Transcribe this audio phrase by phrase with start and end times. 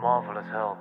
[0.00, 0.78] Marvelous health.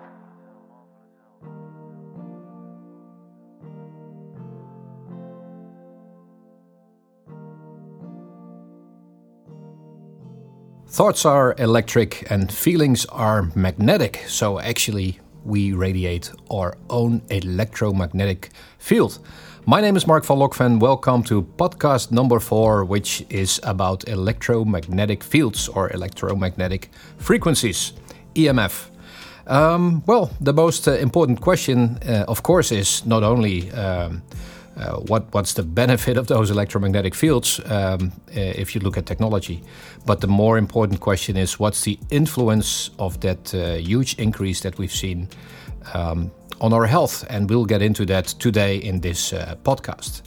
[10.87, 19.19] Thoughts are electric and feelings are magnetic, so actually, we radiate our own electromagnetic field.
[19.65, 20.79] My name is Mark van Lokven.
[20.79, 27.93] Welcome to podcast number four, which is about electromagnetic fields or electromagnetic frequencies,
[28.35, 28.88] EMF.
[29.49, 34.21] Um, well, the most uh, important question, uh, of course, is not only um,
[34.77, 39.05] uh, what what's the benefit of those electromagnetic fields um, uh, if you look at
[39.07, 39.61] technology,
[40.05, 44.77] but the more important question is what's the influence of that uh, huge increase that
[44.77, 45.27] we've seen
[45.95, 50.21] um, on our health, and we'll get into that today in this uh, podcast.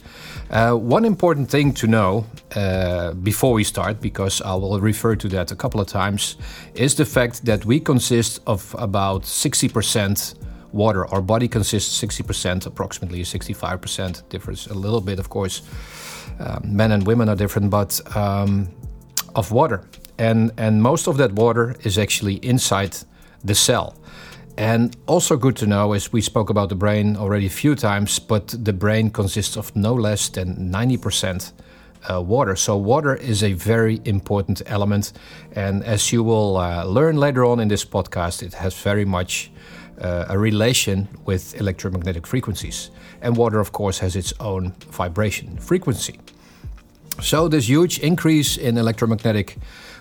[0.53, 2.23] Uh, one important thing to know
[2.55, 6.37] uh, before we start, because I will refer to that a couple of times,
[6.75, 10.35] is the fact that we consist of about 60%
[10.71, 11.07] water.
[11.07, 15.63] Our body consists 60%, approximately 65%, differs a little bit, of course.
[16.39, 18.69] Uh, men and women are different, but um,
[19.33, 19.89] of water.
[20.19, 22.95] And, and most of that water is actually inside
[23.43, 23.95] the cell.
[24.57, 28.19] And also good to know is we spoke about the brain already a few times,
[28.19, 31.51] but the brain consists of no less than 90%
[32.09, 32.55] uh, water.
[32.55, 35.13] So water is a very important element,
[35.53, 39.51] and as you will uh, learn later on in this podcast, it has very much
[39.99, 42.91] uh, a relation with electromagnetic frequencies.
[43.21, 46.19] And water, of course, has its own vibration frequency.
[47.21, 49.57] So this huge increase in electromagnetic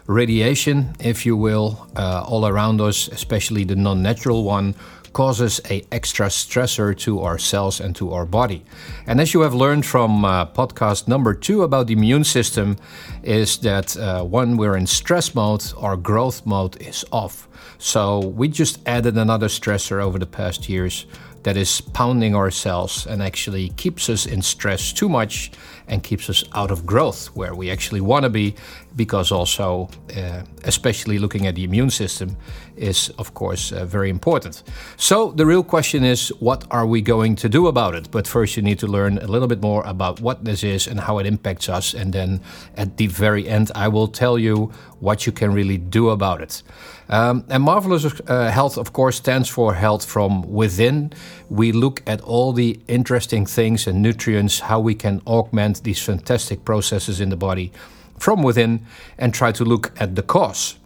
[0.07, 4.75] radiation, if you will, uh, all around us, especially the non-natural one,
[5.13, 8.65] causes a extra stressor to our cells and to our body.
[9.07, 12.77] And as you have learned from uh, podcast number two about the immune system,
[13.23, 17.49] is that uh, when we're in stress mode, our growth mode is off.
[17.79, 21.07] So we just added another stressor over the past years
[21.43, 25.51] that is pounding our cells and actually keeps us in stress too much
[25.89, 28.55] and keeps us out of growth where we actually want to be
[28.95, 32.37] because also uh, especially looking at the immune system
[32.77, 34.63] is of course uh, very important.
[34.97, 38.11] So the real question is what are we going to do about it?
[38.11, 41.01] But first you need to learn a little bit more about what this is and
[41.01, 41.95] how it impacts us.
[41.95, 42.41] And then
[42.77, 44.71] at the very end i will tell you
[45.01, 46.63] what you can really do about it
[47.09, 51.13] um, and marvelous uh, health, of course, stands for health from within.
[51.51, 56.65] We look at all the interesting things and nutrients, how we can augment these fantastic
[56.65, 57.73] processes in the body
[58.19, 58.87] from within,
[59.19, 60.77] and try to look at the cause.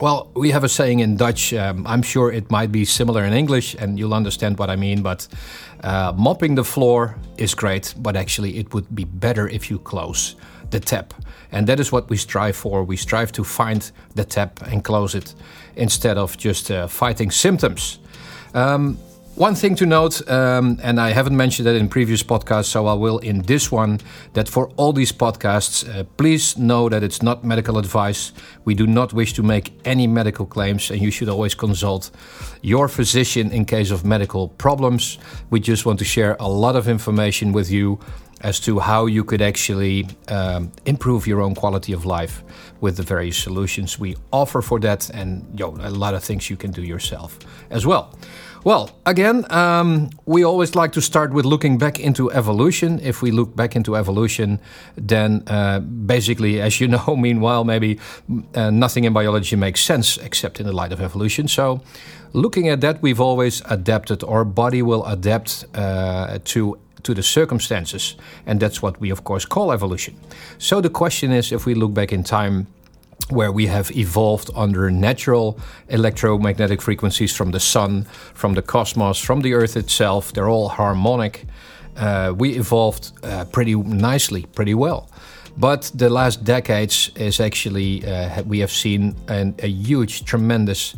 [0.00, 1.52] Well, we have a saying in Dutch.
[1.52, 5.02] Um, I'm sure it might be similar in English, and you'll understand what I mean.
[5.02, 5.26] But
[5.82, 10.36] uh, mopping the floor is great, but actually, it would be better if you close
[10.70, 11.14] the tap.
[11.52, 12.84] And that is what we strive for.
[12.84, 15.34] We strive to find the tap and close it
[15.76, 17.98] instead of just uh, fighting symptoms.
[18.54, 18.98] Um,
[19.38, 22.94] one thing to note, um, and I haven't mentioned that in previous podcasts, so I
[22.94, 24.00] will in this one,
[24.32, 28.32] that for all these podcasts, uh, please know that it's not medical advice.
[28.64, 32.10] We do not wish to make any medical claims, and you should always consult
[32.62, 35.18] your physician in case of medical problems.
[35.50, 38.00] We just want to share a lot of information with you
[38.40, 42.42] as to how you could actually um, improve your own quality of life
[42.80, 46.56] with the various solutions we offer for that, and yo, a lot of things you
[46.56, 47.38] can do yourself
[47.70, 48.14] as well.
[48.64, 52.98] Well, again, um, we always like to start with looking back into evolution.
[53.00, 54.60] If we look back into evolution,
[54.96, 57.98] then uh, basically, as you know, meanwhile, maybe
[58.54, 61.46] uh, nothing in biology makes sense except in the light of evolution.
[61.48, 61.82] So,
[62.32, 64.24] looking at that, we've always adapted.
[64.24, 68.16] Our body will adapt uh, to to the circumstances.
[68.46, 70.14] And that's what we, of course, call evolution.
[70.58, 72.66] So the question is if we look back in time,
[73.30, 78.04] where we have evolved under natural electromagnetic frequencies from the sun,
[78.34, 81.44] from the cosmos, from the earth itself, they're all harmonic.
[81.96, 85.10] Uh, we evolved uh, pretty nicely, pretty well.
[85.58, 90.94] But the last decades is actually, uh, we have seen an, a huge, tremendous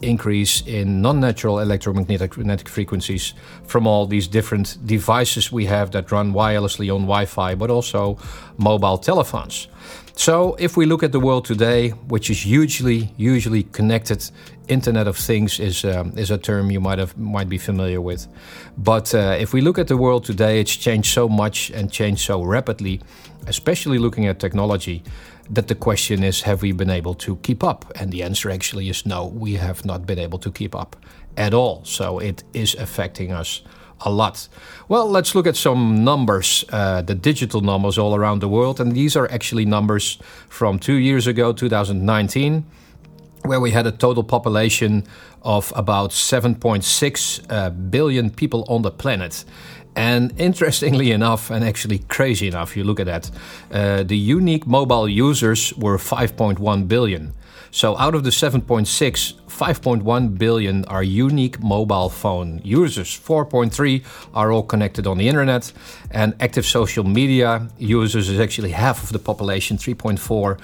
[0.00, 6.94] increase in non-natural electromagnetic frequencies from all these different devices we have that run wirelessly
[6.94, 8.18] on Wi-Fi, but also
[8.58, 9.68] mobile telephones.
[10.14, 14.30] So if we look at the world today, which is hugely, usually connected,
[14.68, 18.28] Internet of Things is um, is a term you might have might be familiar with.
[18.76, 22.20] But uh, if we look at the world today, it's changed so much and changed
[22.20, 23.00] so rapidly,
[23.46, 25.02] especially looking at technology
[25.50, 27.92] that the question is have we been able to keep up?
[27.96, 30.96] And the answer actually is no, we have not been able to keep up
[31.36, 31.84] at all.
[31.84, 33.62] So it is affecting us
[34.00, 34.48] a lot.
[34.88, 38.80] Well, let's look at some numbers, uh, the digital numbers all around the world.
[38.80, 40.18] And these are actually numbers
[40.48, 42.64] from two years ago, 2019.
[43.44, 45.02] where we had a total population
[45.42, 49.44] of about 7.6 uh, billion people on the planet.
[49.96, 53.30] And interestingly enough, and actually crazy enough, you look at that,
[53.72, 57.34] uh, the unique mobile users were 5.1 billion.
[57.72, 63.08] So out of the 7.6, 5.1 billion are unique mobile phone users.
[63.08, 64.04] 4.3
[64.34, 65.72] are all connected on the internet,
[66.10, 70.58] and active social media users is actually half of the population, 3.4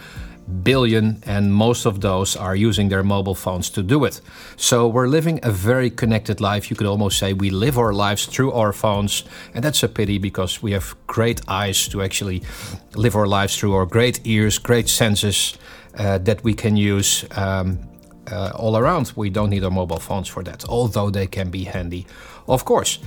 [0.62, 4.20] billion, and most of those are using their mobile phones to do it.
[4.56, 6.70] So we're living a very connected life.
[6.70, 10.18] You could almost say we live our lives through our phones, and that's a pity
[10.18, 12.42] because we have great eyes to actually
[12.94, 15.58] live our lives through, our great ears, great senses
[15.98, 17.24] uh, that we can use.
[17.36, 17.78] Um,
[18.30, 19.12] uh, all around.
[19.14, 22.06] We don't need our mobile phones for that, although they can be handy,
[22.46, 22.98] of course.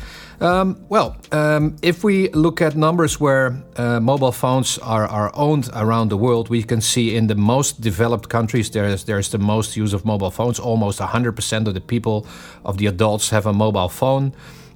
[0.41, 5.69] Um, well, um, if we look at numbers where uh, mobile phones are, are owned
[5.73, 9.75] around the world, we can see in the most developed countries there's there's the most
[9.75, 10.59] use of mobile phones.
[10.59, 12.25] Almost 100% of the people,
[12.63, 14.33] of the adults, have a mobile phone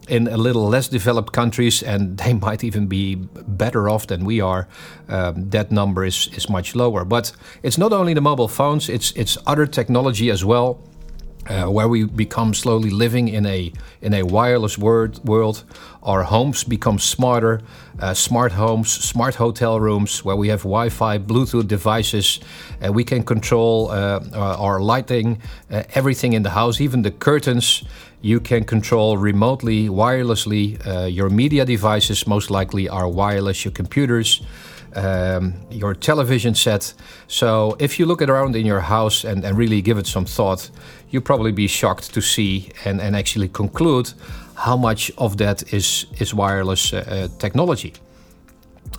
[0.08, 4.42] in a little less developed countries, and they might even be better off than we
[4.42, 4.68] are,
[5.10, 7.06] um, that number is, is much lower.
[7.06, 7.32] But
[7.62, 10.80] it's not only the mobile phones, it's, it's other technology as well.
[11.46, 13.70] Uh, where we become slowly living in a
[14.02, 15.66] in a wireless world, world.
[16.02, 17.62] Our homes become smarter,
[18.00, 22.40] uh, smart homes, smart hotel rooms, where we have Wi-Fi, Bluetooth devices.
[22.82, 27.84] Uh, we can control uh, our lighting, uh, everything in the house, even the curtains.
[28.22, 30.80] You can control remotely, wirelessly.
[30.88, 33.66] Uh, your media devices most likely are wireless.
[33.66, 34.42] Your computers.
[34.96, 36.94] Um, your television set.
[37.28, 40.70] So, if you look around in your house and, and really give it some thought,
[41.14, 44.12] you'll probably be shocked to see and, and actually conclude
[44.56, 47.94] how much of that is, is wireless uh, uh, technology.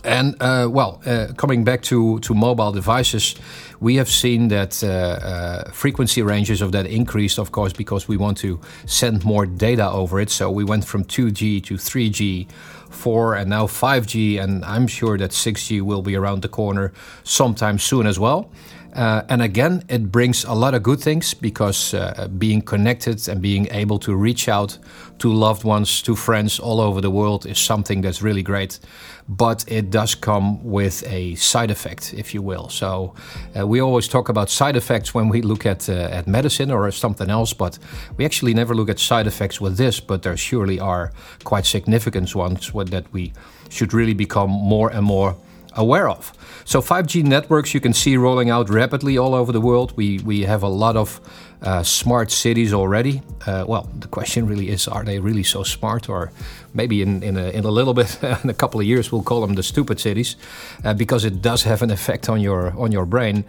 [0.03, 3.35] And uh, well, uh, coming back to, to mobile devices,
[3.79, 8.15] we have seen that uh, uh, frequency ranges of that increased, of course, because we
[8.15, 10.29] want to send more data over it.
[10.29, 12.49] So we went from 2G to 3G,
[12.89, 17.77] 4, and now 5G, and I'm sure that 6G will be around the corner sometime
[17.77, 18.49] soon as well.
[18.95, 23.41] Uh, and again, it brings a lot of good things because uh, being connected and
[23.41, 24.77] being able to reach out
[25.19, 28.79] to loved ones, to friends all over the world is something that's really great.
[29.27, 32.69] But it does come with a side effect, if you will.
[32.69, 33.13] So
[33.57, 36.89] uh, we always talk about side effects when we look at uh, at medicine or
[36.91, 37.77] something else, but
[38.17, 39.99] we actually never look at side effects with this.
[39.99, 41.11] But there surely are
[41.43, 43.33] quite significant ones that we
[43.69, 45.35] should really become more and more
[45.75, 46.31] aware of.
[46.65, 49.93] So 5G networks you can see rolling out rapidly all over the world.
[49.95, 51.19] We we have a lot of
[51.61, 53.21] uh, smart cities already.
[53.45, 56.31] Uh, well, the question really is: Are they really so smart, or
[56.73, 59.41] maybe in in a, in a little bit in a couple of years we'll call
[59.41, 60.37] them the stupid cities,
[60.83, 63.43] uh, because it does have an effect on your on your brain.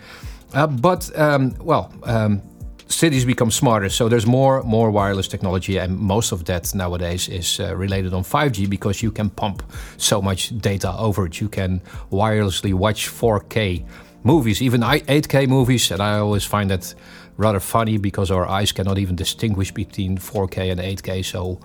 [0.54, 1.90] Uh, but um, well.
[2.04, 2.42] Um,
[2.88, 3.88] cities become smarter.
[3.88, 8.22] So there's more more wireless technology, and most of that nowadays is uh, related on
[8.22, 9.62] 5G because you can pump
[9.96, 11.40] so much data over it.
[11.40, 11.80] You can
[12.10, 13.84] wirelessly watch 4K
[14.22, 16.94] movies, even 8K movies, and I always find that
[17.36, 21.24] rather funny because our eyes cannot even distinguish between 4K and 8K.
[21.24, 21.60] So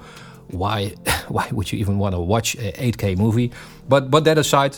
[0.47, 0.95] why
[1.27, 3.51] why would you even want to watch a 8K movie?
[3.87, 4.77] But but that aside.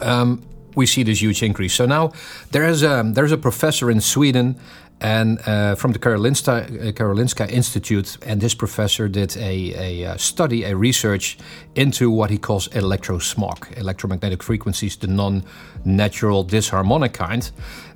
[0.00, 0.42] Um,
[0.78, 1.74] we see this huge increase.
[1.74, 2.12] So now
[2.52, 4.56] there is a, there's a professor in Sweden
[5.00, 8.16] and uh, from the Karolinska, uh, Karolinska Institute.
[8.26, 11.38] And this professor did a, a, uh, study, a research
[11.76, 15.44] into what he calls electrosmog, electromagnetic frequencies, the non
[15.84, 17.50] natural disharmonic kind.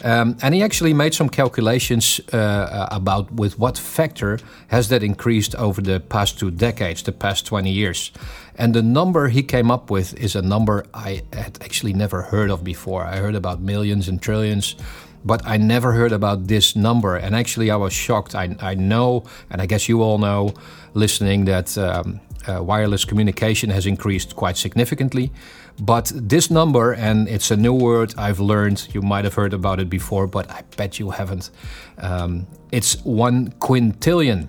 [0.05, 5.03] Um, and he actually made some calculations uh, uh, about with what factor has that
[5.03, 8.13] increased over the past two decades, the past 20 years.
[8.57, 12.51] And the number he came up with is a number I had actually never heard
[12.51, 13.05] of before.
[13.05, 14.77] I heard about millions and trillions
[15.25, 17.17] but I never heard about this number.
[17.17, 18.35] And actually, I was shocked.
[18.35, 20.55] I, I know, and I guess you all know,
[20.95, 25.33] listening, that um, uh, wireless communication has increased quite significantly.
[25.81, 29.81] But this number, and it's a new word I've learned, you might have heard about
[29.81, 31.51] it before, but I bet you haven't.
[31.99, 34.49] Um, it's one quintillion.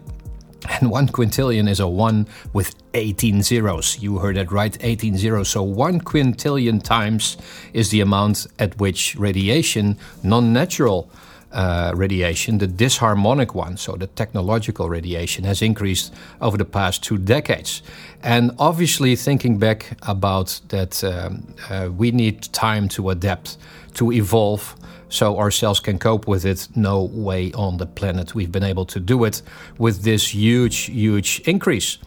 [0.70, 4.00] And one quintillion is a one with 18 zeros.
[4.02, 5.50] You heard that right, 18 zeros.
[5.50, 7.38] So one quintillion times
[7.74, 11.10] is the amount at which radiation, non natural
[11.54, 17.18] uh, radiation, the disharmonic one, so the technological radiation, has increased over the past two
[17.18, 17.82] decades.
[18.22, 23.58] And obviously, thinking back about that, um, uh, we need time to adapt,
[23.96, 24.76] to evolve
[25.10, 26.68] so our cells can cope with it.
[26.76, 29.44] No way on the planet we've been able to do it
[29.78, 32.00] with this huge, huge increase.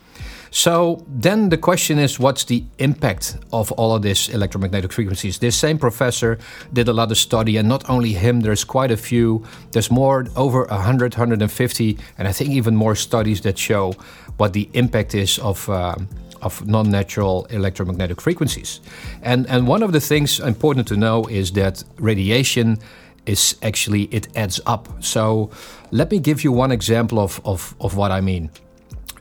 [0.51, 5.39] So then the question is what's the impact of all of this electromagnetic frequencies?
[5.39, 6.39] This same professor
[6.73, 9.45] did a lot of study, and not only him, there's quite a few.
[9.73, 13.93] There's more, over 100, 150, and I think even more studies that show
[14.37, 15.69] what the impact is of.
[15.69, 15.97] Uh,
[16.43, 18.81] of non-natural electromagnetic frequencies,
[19.23, 22.77] and and one of the things important to know is that radiation
[23.25, 24.87] is actually it adds up.
[25.01, 25.51] So
[25.91, 28.51] let me give you one example of of, of what I mean.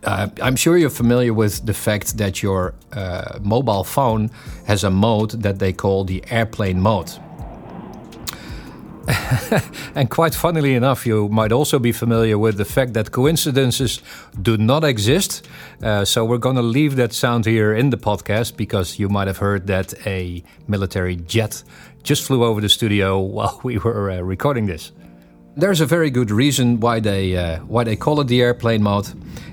[0.05, 4.29] Uh, I'm sure you're familiar with the fact that your uh, mobile phone
[4.67, 7.12] has a mode that they call the airplane mode.
[9.95, 14.01] and quite funnily enough, you might also be familiar with the fact that coincidences
[14.41, 15.47] do not exist.
[15.81, 19.27] Uh, so we're going to leave that sound here in the podcast because you might
[19.27, 21.63] have heard that a military jet
[22.03, 24.91] just flew over the studio while we were uh, recording this.
[25.57, 29.07] There's a very good reason why they uh, why they call it the airplane mode.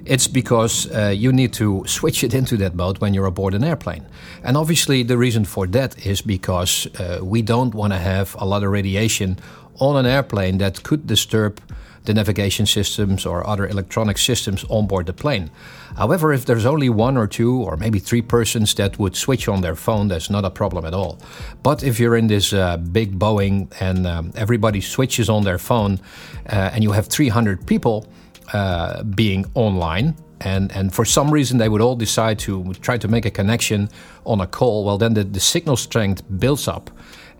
[0.04, 3.62] It's because uh, you need to switch it into that mode when you're aboard an
[3.62, 4.04] airplane.
[4.42, 8.44] And obviously, the reason for that is because uh, we don't want to have a
[8.44, 9.38] lot of radiation
[9.78, 11.60] on an airplane that could disturb
[12.04, 15.50] the navigation systems or other electronic systems on board the plane.
[15.96, 19.60] However, if there's only one or two or maybe three persons that would switch on
[19.60, 21.18] their phone, that's not a problem at all.
[21.62, 26.00] But if you're in this uh, big Boeing and um, everybody switches on their phone
[26.48, 28.06] uh, and you have 300 people
[28.52, 33.08] uh, being online, and, and for some reason they would all decide to try to
[33.08, 33.88] make a connection
[34.24, 36.90] on a call, well, then the, the signal strength builds up.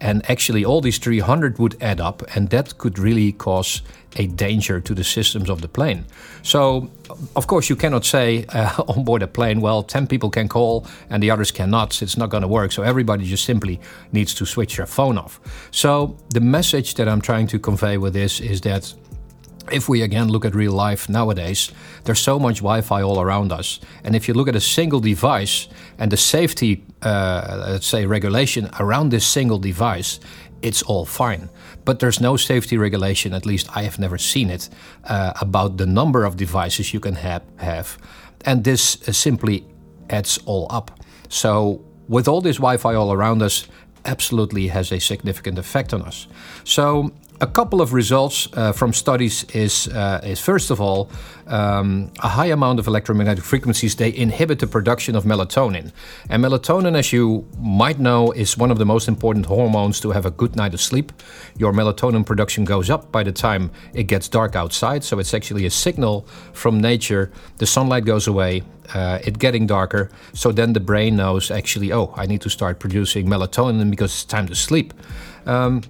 [0.03, 3.83] And actually, all these 300 would add up, and that could really cause
[4.17, 6.07] a danger to the systems of the plane.
[6.43, 6.91] So,
[7.37, 10.89] of course, you cannot say uh, on board a plane, well, 10 people can call
[11.09, 12.03] and the others cannot.
[12.03, 12.73] It's not going to work.
[12.73, 13.81] So, everybody just simply
[14.11, 15.41] needs to switch their phone off.
[15.71, 18.93] So, the message that I'm trying to convey with this is that
[19.71, 21.71] if we again look at real life nowadays,
[22.03, 23.79] there's so much Wi Fi all around us.
[24.03, 28.71] And if you look at a single device and the safety, uh, let's say, regulation
[28.79, 30.21] around this single device,
[30.63, 31.51] it's all fine.
[31.85, 34.69] But there's no safety regulation, at least I have never seen it,
[35.05, 37.43] uh, about the number of devices you can have.
[37.57, 37.99] have.
[38.45, 39.67] And this uh, simply
[40.11, 41.01] adds all up.
[41.29, 43.67] So, with all this Wi Fi all around us,
[44.05, 46.27] absolutely has a significant effect on us.
[46.65, 51.11] So, a couple of results uh, from studies is, uh, is first of all,
[51.49, 55.91] um, a high amount of electromagnetic frequencies they inhibit the production of melatonin.
[56.31, 60.25] And melatonin, as you might know, is one of the most important hormones to have
[60.25, 61.13] a good night of sleep.
[61.59, 65.67] Your melatonin production goes up by the time it gets dark outside, so it's actually
[65.67, 67.33] a signal from nature.
[67.59, 68.63] The sunlight goes away,
[68.95, 72.79] uh, it getting darker, so then the brain knows actually, oh, I need to start
[72.79, 74.95] producing melatonin because it's time to sleep.
[75.45, 75.83] Um,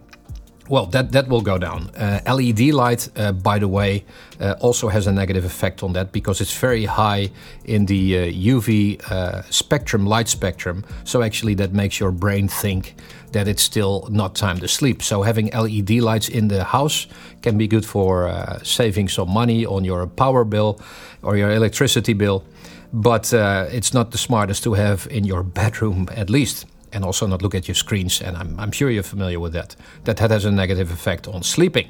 [0.68, 1.90] well, that, that will go down.
[1.96, 4.04] Uh, LED light, uh, by the way,
[4.40, 7.30] uh, also has a negative effect on that because it's very high
[7.64, 10.84] in the UV uh, uh, spectrum, light spectrum.
[11.04, 12.94] So actually, that makes your brain think
[13.32, 15.02] that it's still not time to sleep.
[15.02, 17.06] So having LED lights in the house
[17.42, 20.80] can be good for uh, saving some money on your power bill
[21.22, 22.44] or your electricity bill.
[22.92, 27.42] But it's not the smartest to have in your bedroom, at least and also not
[27.42, 28.20] look at your screens.
[28.20, 29.76] And I'm, I'm sure you're familiar with that.
[30.04, 31.88] That that has a negative effect on sleeping.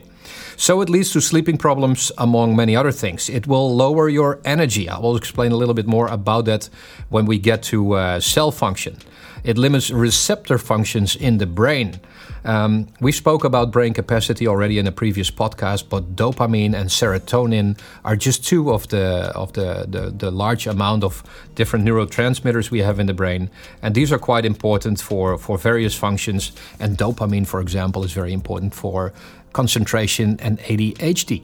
[0.56, 3.28] So it leads to sleeping problems, among many other things.
[3.28, 4.88] It will lower your energy.
[4.88, 6.68] I will explain a little bit more about that
[7.09, 8.97] when we get to uh, cell function.
[9.44, 12.00] It limits receptor functions in the brain.
[12.44, 17.78] Um, we spoke about brain capacity already in a previous podcast, but dopamine and serotonin
[18.04, 21.22] are just two of the of the, the, the large amount of
[21.54, 25.94] different neurotransmitters we have in the brain, and these are quite important for for various
[25.94, 26.52] functions.
[26.80, 29.12] And dopamine, for example, is very important for
[29.52, 31.42] concentration and ADHD.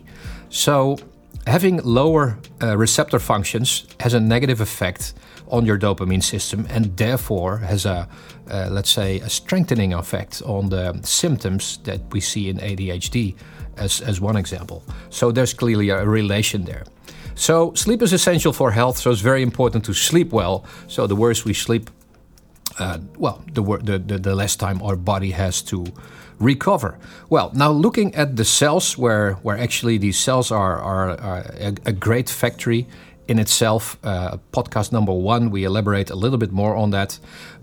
[0.50, 0.98] So
[1.46, 5.14] having lower uh, receptor functions has a negative effect
[5.50, 8.08] on your dopamine system and therefore has a,
[8.50, 13.34] uh, let's say, a strengthening effect on the symptoms that we see in ADHD,
[13.76, 14.82] as, as one example.
[15.10, 16.84] So there's clearly a relation there.
[17.34, 20.64] So sleep is essential for health, so it's very important to sleep well.
[20.88, 21.90] So the worse we sleep,
[22.78, 25.86] uh, well, the, the, the, the less time our body has to
[26.40, 26.98] recover.
[27.30, 31.74] Well, now looking at the cells, where, where actually these cells are, are, are a,
[31.86, 32.86] a, great factory
[33.28, 33.98] in itself.
[34.02, 37.18] Uh, podcast number one, we elaborate a little bit more on that.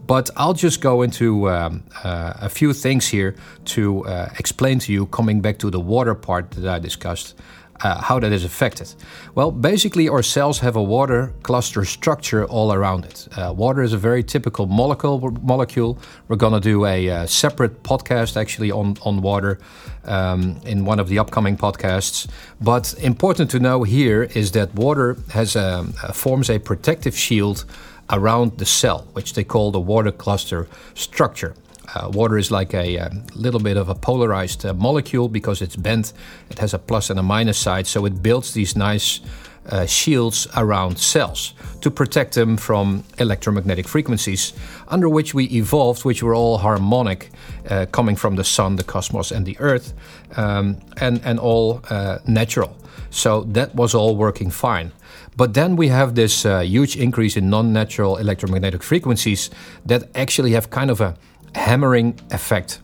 [0.07, 4.93] But I'll just go into um, uh, a few things here to uh, explain to
[4.93, 7.35] you, coming back to the water part that I discussed,
[7.81, 8.93] uh, how that is affected?
[9.35, 13.27] Well, basically, our cells have a water cluster structure all around it.
[13.37, 15.19] Uh, water is a very typical molecule.
[15.41, 15.97] Molecule.
[16.27, 19.59] We're going to do a, uh, separate podcast actually on on water
[20.05, 22.27] um, in one of the upcoming podcasts.
[22.61, 27.65] But important to know here is that water has a, forms a protective shield
[28.09, 31.53] around the cell, which they call the water cluster structure.
[31.95, 35.61] Uh, water is like a, a, um, little bit of a polarized uh, molecule because
[35.61, 36.11] it's bent.
[36.49, 39.21] It has a plus and a minus side, so it builds these nice
[39.69, 44.53] uh, shields around cells to protect them from electromagnetic frequencies
[44.89, 47.31] under which we evolved, which were all harmonic,
[47.69, 49.93] uh, coming from the sun, the cosmos, and the earth,
[50.35, 52.75] um, and, and all uh, natural.
[53.09, 54.91] So that was all working fine.
[55.37, 59.49] But then we have this huge increase in non natural electromagnetic frequencies
[59.85, 61.15] that actually have kind of a
[61.55, 62.79] hammering effect.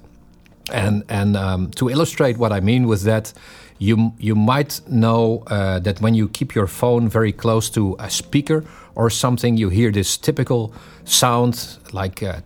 [0.71, 3.33] And, and um, to illustrate what I mean with that,
[3.77, 8.09] you, you might know uh, that when you keep your phone very close to a
[8.09, 8.63] speaker
[8.95, 10.73] or something, you hear this typical
[11.03, 12.41] sound like uh,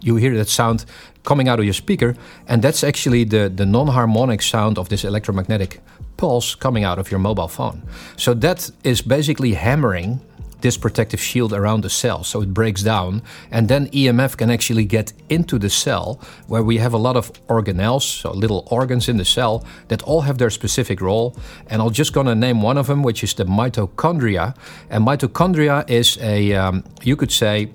[0.00, 0.84] you hear that sound
[1.24, 2.14] coming out of your speaker,
[2.48, 5.80] and that's actually the, the non harmonic sound of this electromagnetic
[6.16, 7.82] pulse coming out of your mobile phone.
[8.16, 10.20] So that is basically hammering
[10.64, 13.22] this protective shield around the cell so it breaks down.
[13.50, 17.30] And then EMF can actually get into the cell where we have a lot of
[17.48, 21.36] organelles so little organs in the cell that all have their specific role.
[21.66, 24.56] And I'm just going to name one of them which is the mitochondria.
[24.88, 27.68] And mitochondria is a um, you could say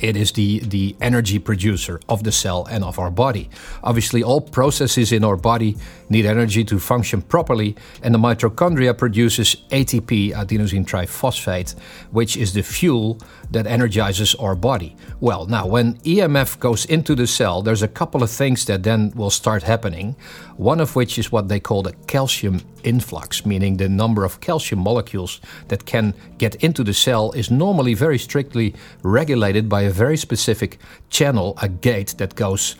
[0.00, 3.50] it is the, the energy producer of the cell and of our body.
[3.82, 5.76] Obviously, all processes in our body
[6.08, 11.78] need energy to function properly, and the mitochondria produces ATP, adenosine triphosphate,
[12.10, 13.18] which is the fuel
[13.52, 14.96] that energizes our body.
[15.20, 19.12] Well, now, when EMF goes into the cell, there's a couple of things that then
[19.14, 20.16] will start happening.
[20.56, 24.80] One of which is what they call the calcium influx, meaning the number of calcium
[24.80, 30.16] molecules that can get into the cell is normally very strictly regulated by a very
[30.16, 30.78] specific
[31.10, 32.76] channel, a gate that goes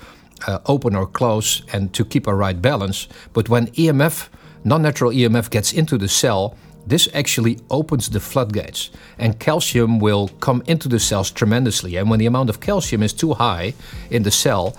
[0.46, 3.08] uh, open or close and to keep a right balance.
[3.32, 4.28] But when EMF,
[4.64, 10.28] non natural EMF, gets into the cell, this actually opens the floodgates, and calcium will
[10.40, 11.96] come into the cells tremendously.
[11.96, 13.74] And when the amount of calcium is too high
[14.10, 14.76] in the cell,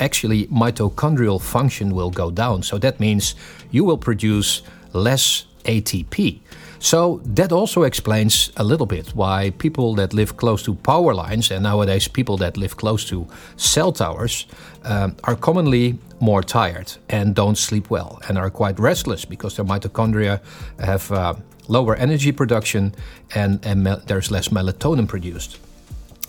[0.00, 2.62] actually mitochondrial function will go down.
[2.62, 3.34] So that means
[3.70, 6.40] you will produce less ATP.
[6.78, 11.50] So that also explains a little bit why people that live close to power lines
[11.50, 14.46] and nowadays people that live close to cell towers
[14.84, 19.64] um, are commonly more tired and don't sleep well and are quite restless because their
[19.64, 20.40] mitochondria
[20.78, 21.34] have uh,
[21.68, 22.94] lower energy production
[23.34, 25.58] and, and there's less melatonin produced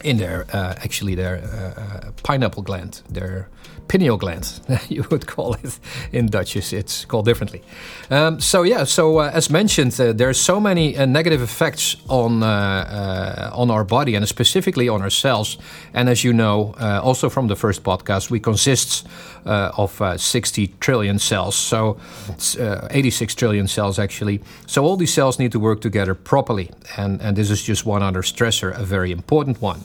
[0.03, 3.47] in their uh, actually their uh, uh pineapple gland, their
[3.87, 5.79] pineal gland, you would call it
[6.11, 6.55] in Dutch.
[6.55, 7.61] It's called differently.
[8.09, 11.95] Um, so yeah, so uh, as mentioned, uh, there are so many uh, negative effects
[12.09, 15.57] on on our body and specifically on our cells.
[15.93, 19.07] And as you know, also from the first podcast, we consist
[19.45, 21.55] of 60 trillion cells.
[21.55, 21.97] So
[22.91, 24.41] 86 trillion cells actually.
[24.65, 28.03] So all these cells need to work together properly, and and this is just one
[28.03, 29.81] other stressor, a very important one.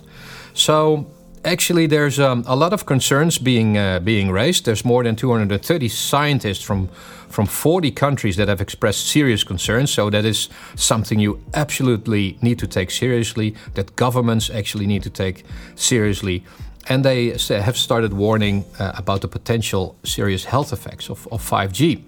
[0.54, 1.06] So
[1.44, 4.64] actually, there's um, a lot of concerns being uh, being raised.
[4.64, 6.88] There's more than 230 scientists from
[7.28, 9.90] from 40 countries that have expressed serious concerns.
[9.90, 13.54] So that is something you absolutely need to take seriously.
[13.74, 16.44] That governments actually need to take seriously.
[16.88, 22.02] And they have started warning uh, about the potential serious health effects of, of 5G.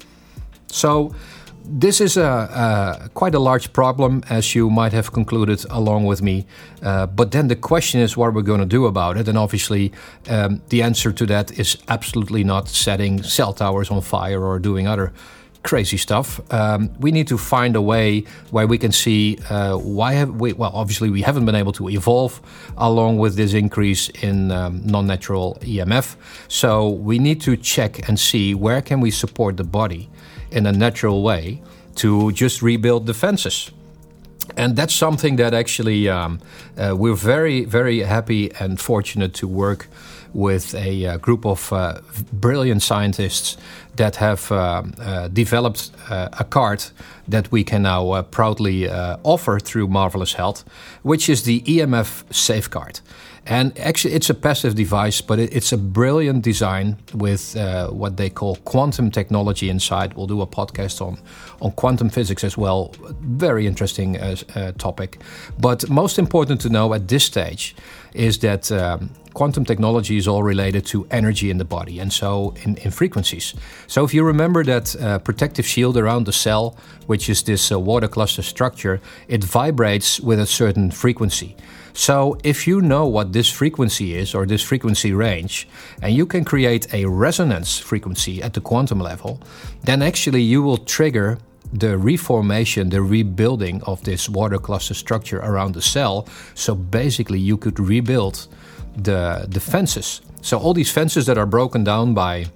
[0.66, 1.14] So
[1.64, 6.46] this is a, quite a large problem, as you might have concluded along with me.
[6.82, 9.28] Uh, but then the question is what are we're going to do about it.
[9.28, 9.92] And obviously,
[10.28, 14.86] um, the answer to that is absolutely not setting cell towers on fire or doing
[14.86, 15.12] other
[15.64, 16.40] crazy stuff.
[16.52, 20.52] Um, we need to find a way where we can see uh, why have we.
[20.52, 22.40] Well, obviously, we haven't been able to evolve
[22.76, 26.16] along with this increase in um, non-natural EMF.
[26.48, 30.10] So we need to check and see where can we support the body
[30.54, 31.60] in a natural way
[31.96, 33.70] to just rebuild defenses.
[34.56, 36.40] And that's something that actually um,
[36.76, 39.88] uh, we're very, very happy and fortunate to work
[40.34, 42.00] with a uh, group of uh,
[42.32, 43.56] brilliant scientists
[43.96, 46.84] that have uh, uh, developed uh, a card
[47.28, 48.90] that we can now proudly
[49.22, 50.64] offer through Marvelous Health,
[51.02, 53.00] which is the EMF Safeguard.
[53.46, 58.30] And actually, it's a passive device, but it's a brilliant design with uh, what they
[58.30, 60.14] call quantum technology inside.
[60.14, 61.18] We'll do a podcast on,
[61.60, 62.94] on quantum physics as well.
[63.20, 65.20] Very interesting uh, uh, topic.
[65.58, 67.76] But most important to know at this stage
[68.14, 72.54] is that um, quantum technology is all related to energy in the body and so
[72.62, 73.54] in, in frequencies.
[73.88, 76.76] So if you remember that uh, protective shield around the cell,
[77.06, 81.56] which is this uh, water cluster structure, it vibrates with a certain frequency.
[81.94, 85.68] So if you know what this frequency is or this frequency range,
[86.02, 89.40] and you can create a resonance frequency at the quantum level,
[89.84, 91.38] then actually you will trigger
[91.72, 96.28] the reformation, the rebuilding of this water cluster structure around the cell.
[96.54, 98.48] So basically, you could rebuild
[98.96, 100.20] the, the fences.
[100.42, 102.46] So all these fences that are broken down by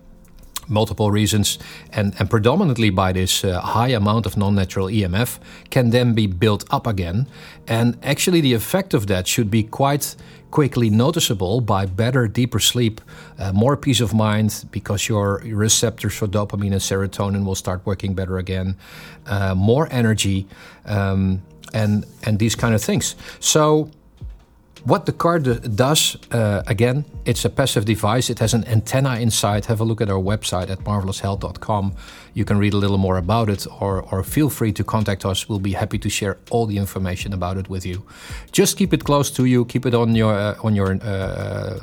[0.68, 1.58] multiple reasons
[1.92, 5.38] and, and predominantly by this uh, high amount of non-natural EMF
[5.70, 7.26] can then be built up again.
[7.66, 10.16] And actually the effect of that should be quite
[10.50, 13.00] quickly noticeable by better, deeper sleep,
[13.38, 18.14] uh, more peace of mind because your receptors for dopamine and serotonin will start working
[18.14, 18.76] better again,
[19.26, 20.46] uh, more energy,
[20.86, 21.42] um,
[21.74, 23.14] and and these kind of things.
[23.40, 23.90] So
[24.84, 28.30] what the card does, uh, again, it's a passive device.
[28.30, 29.66] It has an antenna inside.
[29.66, 31.94] Have a look at our website at marveloushealth.com.
[32.34, 35.48] You can read a little more about it, or, or feel free to contact us.
[35.48, 38.06] We'll be happy to share all the information about it with you.
[38.52, 39.64] Just keep it close to you.
[39.64, 41.80] Keep it on your uh, on your uh,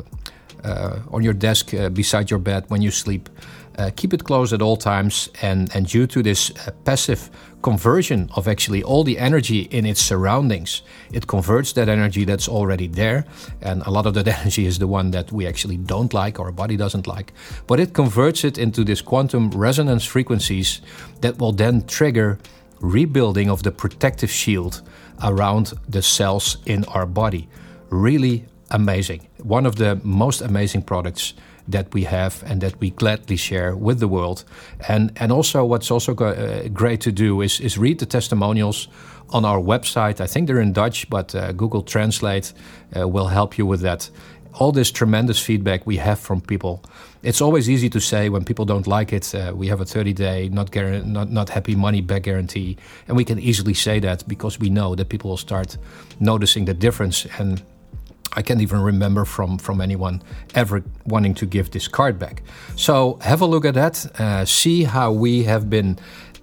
[0.64, 3.30] uh on your desk uh, beside your bed when you sleep.
[3.78, 6.52] Uh, keep it closed at all times, and and due to this
[6.84, 7.30] passive
[7.66, 10.84] conversion of actually all the energy in its surroundings.
[11.12, 13.26] It converts that energy that's already there,
[13.62, 16.52] and a lot of that energy is the one that we actually don't like, our
[16.52, 17.34] body doesn't like,
[17.68, 20.82] but it converts it into this quantum resonance frequencies
[21.22, 22.38] that will then trigger
[22.82, 24.82] rebuilding of the protective shield
[25.24, 27.48] around the cells in our body.
[27.90, 29.28] Really amazing.
[29.42, 31.34] One of the most amazing products
[31.68, 34.44] that we have and that we gladly share with the world.
[34.88, 38.88] And and also what's also uh, great to do is is read the testimonials
[39.30, 40.22] on our website.
[40.22, 42.54] I think they're in Dutch, but uh, Google Translate
[42.96, 44.10] uh, will help you with that.
[44.54, 46.82] All this tremendous feedback we have from people.
[47.24, 49.36] It's always easy to say when people don't like it.
[49.36, 50.74] Uh, we have a 30-day not,
[51.06, 54.96] not not happy money back guarantee, and we can easily say that because we know
[54.96, 55.78] that people will start
[56.20, 57.64] noticing the difference and
[58.34, 60.22] I can't even remember from, from anyone
[60.54, 62.44] ever wanting to give this card back.
[62.76, 65.98] So have a look at that, uh, see how we have been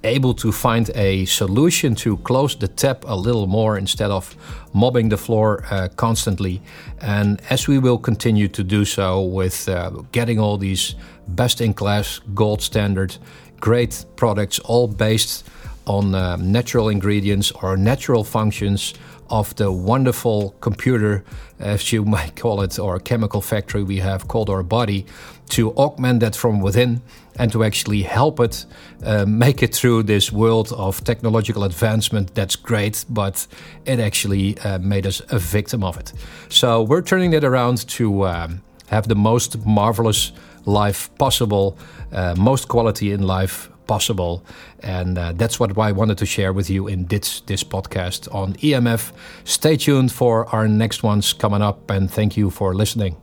[0.05, 4.35] able to find a solution to close the tap a little more instead of
[4.73, 6.61] mobbing the floor uh, constantly.
[7.01, 10.95] And as we will continue to do so with uh, getting all these
[11.29, 13.17] best in class, gold standard,
[13.61, 15.49] great products, all based
[15.87, 18.95] on uh, natural ingredients or natural functions
[19.33, 21.25] of the wonderful computer,
[21.59, 25.07] as you might call it, or chemical factory we have called our body,
[25.49, 27.03] to augment that from within
[27.39, 28.67] and to actually help it
[29.05, 32.35] uh, make it through this world of technological advancement.
[32.35, 33.47] That's great, but
[33.87, 36.13] it actually uh, made us a victim of it.
[36.49, 40.33] So we're turning that around to um, have the most marvelous
[40.67, 41.77] life possible,
[42.13, 44.45] uh, most quality in life possible.
[44.81, 48.55] And uh, that's what I wanted to share with you in this, this podcast on
[48.55, 49.13] EMF.
[49.45, 53.17] Stay tuned for our next ones coming up, and thank you for listening.